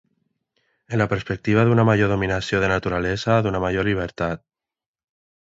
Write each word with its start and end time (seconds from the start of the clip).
En 0.95 1.01
la 1.03 1.05
perspectiva 1.11 1.65
d'una 1.67 1.85
major 1.89 2.09
dominació 2.13 2.63
de 2.65 2.67
la 2.67 2.73
naturalesa, 2.73 3.37
d'una 3.49 3.63
major 3.67 3.89
llibertat. 3.91 4.45